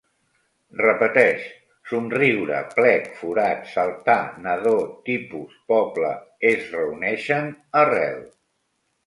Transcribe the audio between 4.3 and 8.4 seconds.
nadó, tipus, poble, es reuneixen, arrel